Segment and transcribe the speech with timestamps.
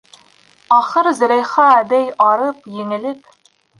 [0.77, 3.37] Ахыр, Зөләйха әбей, арып, еңелеп: